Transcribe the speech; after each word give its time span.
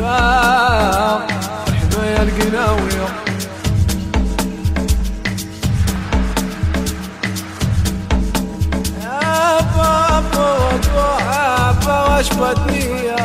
الساق 0.00 1.26
رحمة 1.68 2.04
يا 2.06 2.22
القناوية 2.22 3.06
يا 9.02 9.60
بابا 9.60 10.50
وابا 10.96 11.98
واشفتني 12.08 12.80
يا 13.06 13.19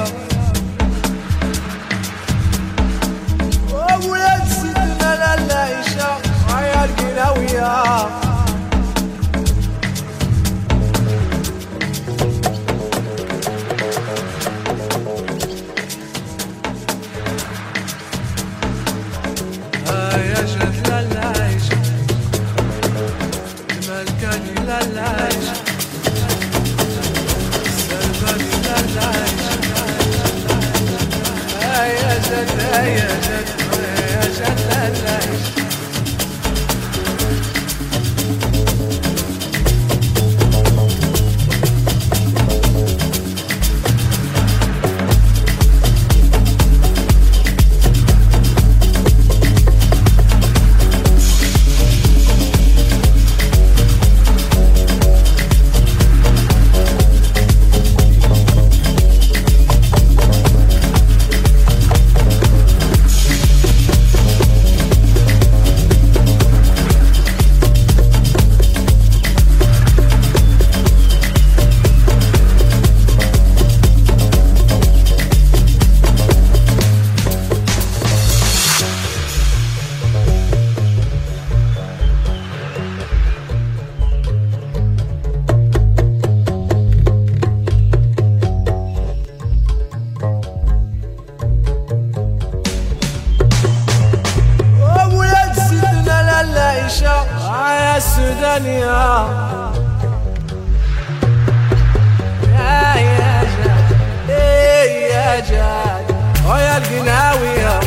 ويا 106.49 106.77
القناوية 106.77 107.79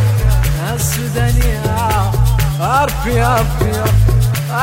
السودانية. 0.74 1.62
أرفي 2.60 3.22
أرفي 3.22 3.82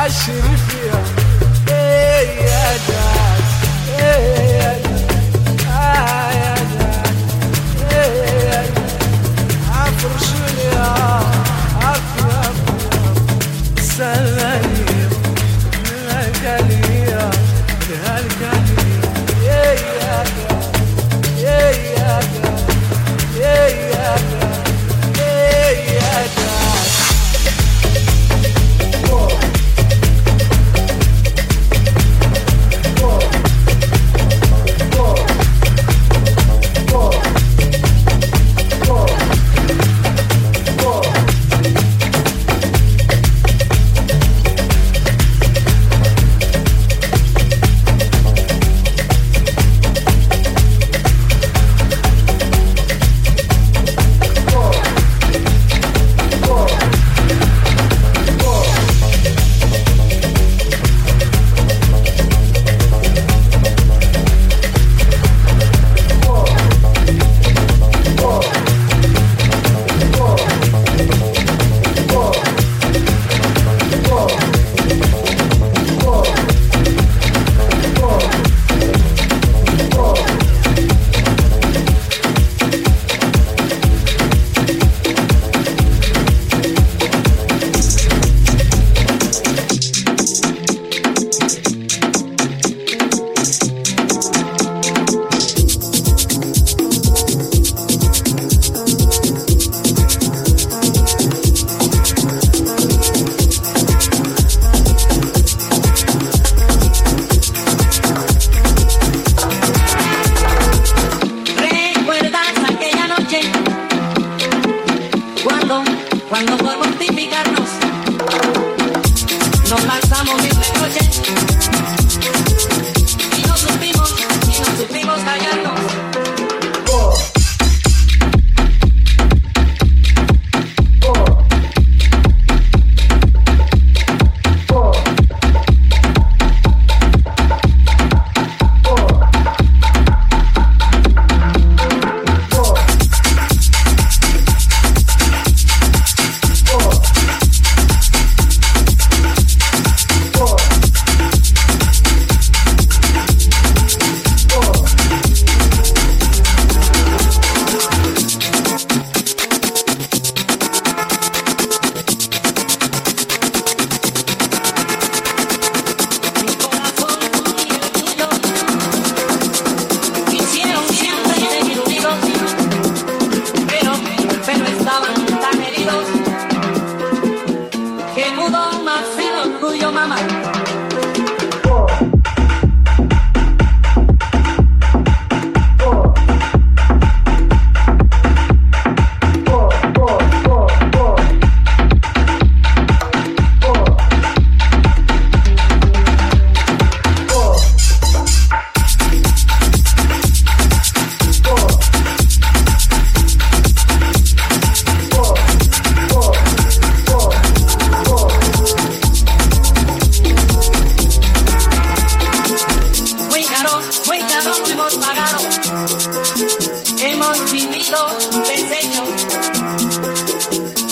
الشريفية 0.05 1.03
إيه 1.69 2.41
يا 2.41 2.77
جاد 2.87 3.43
إيه 3.99 4.59
يا 4.59 4.73
جاد 4.83 5.61
آه 5.71 6.31
يا 6.31 6.55
جاد 6.55 7.15
إيه 7.91 8.51
يا 8.51 8.63
عفو 9.75 10.09
عفو 11.81 12.29
سلماني 13.81 14.64
que 17.95 18.34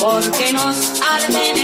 porque 0.03 0.51
nos 0.51 1.01
arde 1.01 1.62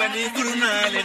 bani 0.00 0.32
kurunale. 0.34 1.02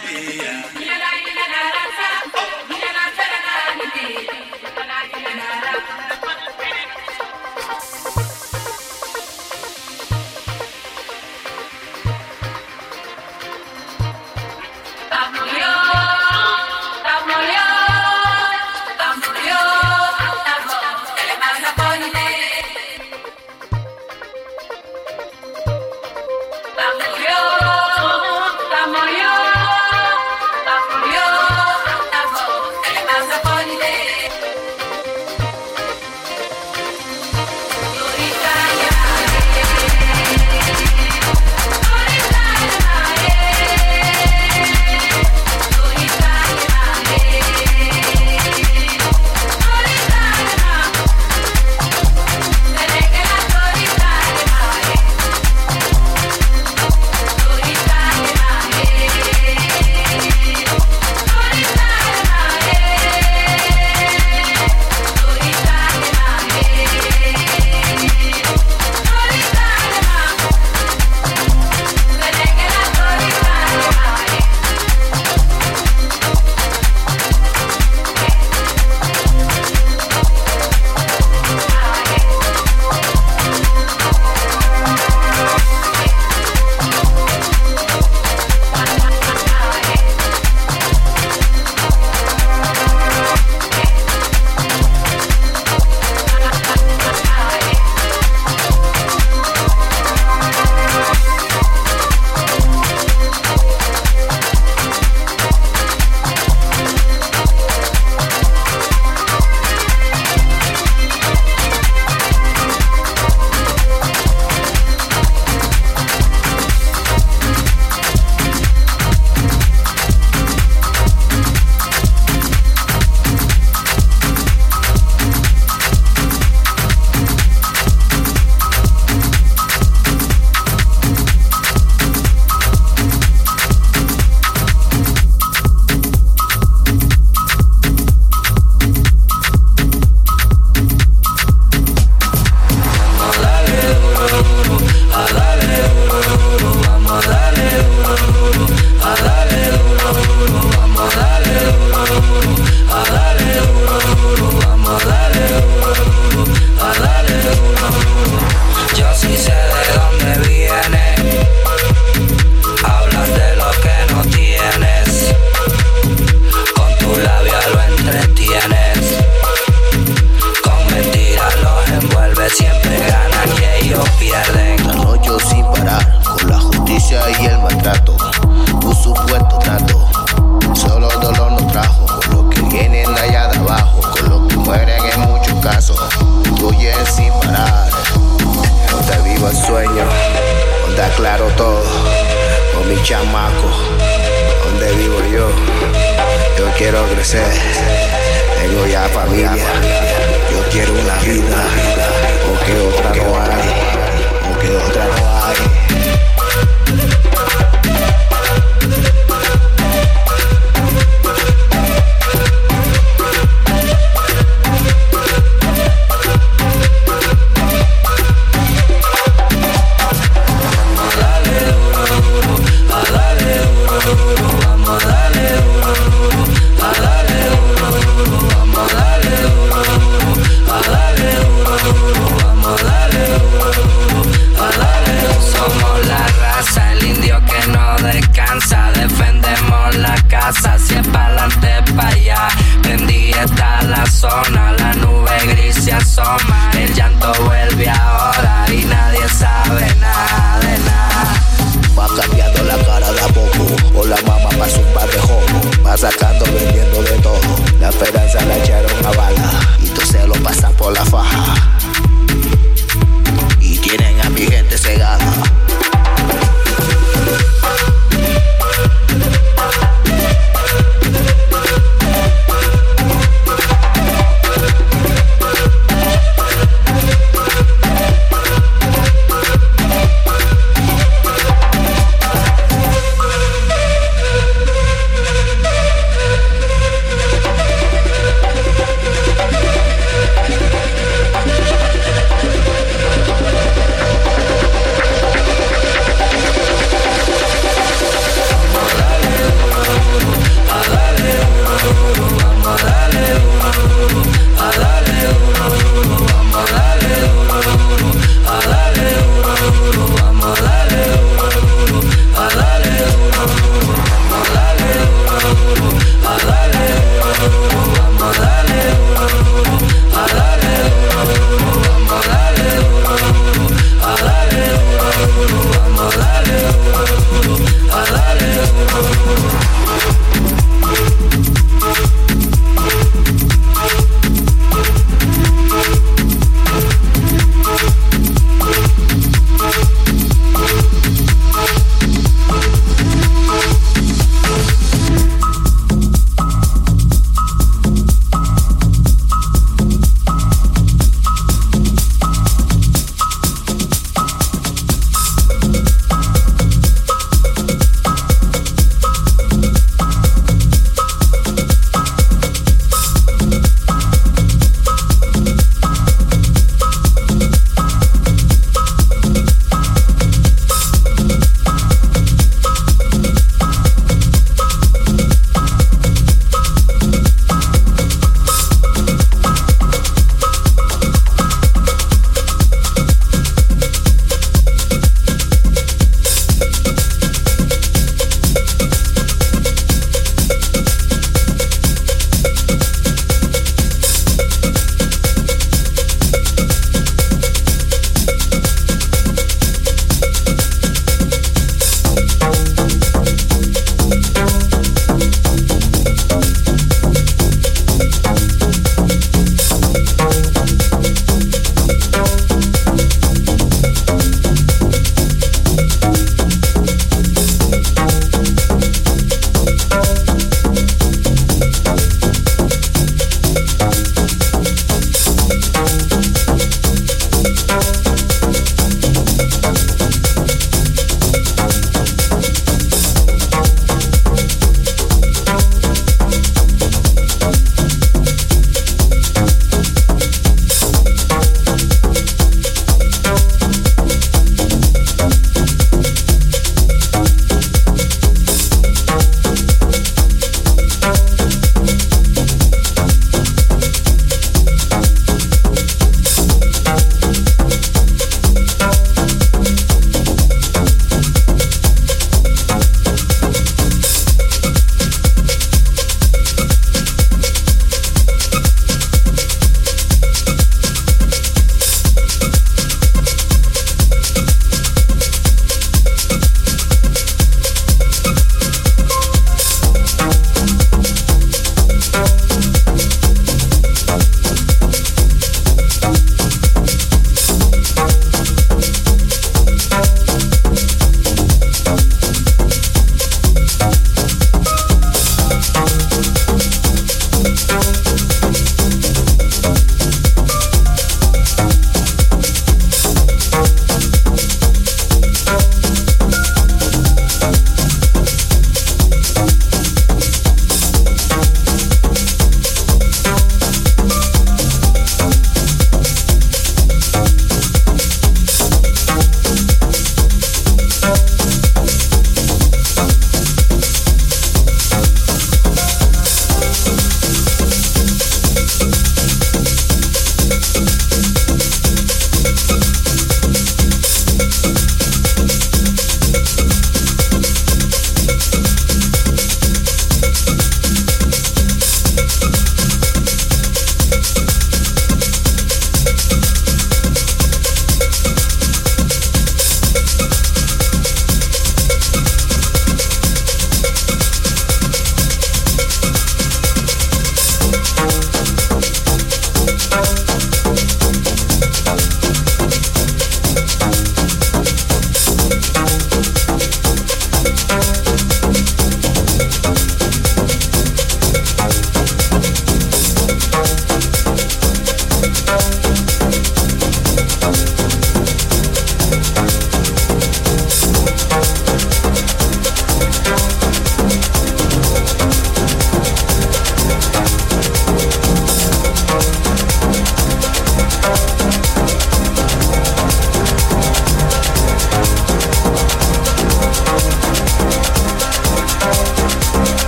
I 326.98 328.12
like 328.12 328.25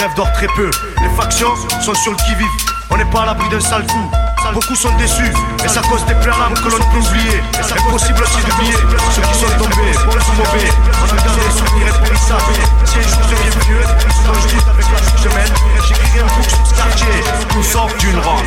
rêve, 0.00 0.14
gars, 0.14 0.14
une 0.14 0.14
trêve 0.14 0.14
d'or 0.16 0.32
très 0.32 0.46
peu. 0.56 0.70
Les 1.02 1.08
factions 1.16 1.54
sont 1.80 1.94
sur 1.94 2.12
le 2.12 2.18
qui-vive. 2.18 2.46
On 2.90 2.96
n'est 2.96 3.04
pas 3.06 3.22
à 3.22 3.26
l'abri 3.26 3.48
d'un 3.48 3.60
sale 3.60 3.86
coup. 3.86 4.10
Beaucoup 4.54 4.74
sont 4.74 4.90
déçus, 4.96 5.32
et 5.64 5.68
ça 5.68 5.80
cause 5.82 6.04
des 6.06 6.14
plans 6.14 6.34
que 6.54 6.68
l'on 6.68 6.78
ne 6.78 6.82
peut 6.90 7.06
oublier. 7.08 7.42
Impossible 7.60 8.22
aussi 8.22 8.42
d'oublier 8.42 8.72
ceux 9.14 9.22
qui 9.22 9.34
sont 9.38 9.58
tombés, 9.58 9.92
bons 10.06 10.16
ou 10.16 10.34
mauvais. 10.38 10.70
On 11.00 11.04
a 11.04 11.16
gardé 11.22 11.40
les 11.46 11.52
souvenirs 11.52 11.94
impérissables. 11.94 12.42
Si 12.84 12.98
un 12.98 13.02
jour 13.02 13.20
je 13.22 13.34
deviens 13.34 13.52
vieux, 13.66 13.84
quand 14.26 14.34
je 14.40 14.48
dis 14.48 14.62
avec 14.68 14.86
la 14.90 14.98
que 14.98 15.18
je 15.22 15.28
mène, 15.28 15.54
j'écrirai 15.86 16.20
un 16.20 16.26
boucle 16.34 16.50
sur 16.50 16.66
ce 16.66 16.74
quartier. 16.74 17.16
Nous 17.54 17.62
sort 17.62 17.90
d'une 17.98 18.18
ronde. 18.18 18.44